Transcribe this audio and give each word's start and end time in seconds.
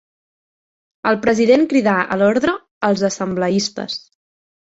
El 1.09 1.19
president 1.25 1.65
cridà 1.73 1.93
a 2.15 2.17
l'ordre 2.21 2.55
els 2.89 3.05
assembleistes. 3.11 3.99